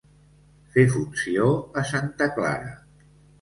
[0.75, 1.51] Fer funció
[1.83, 2.73] a santa Clara.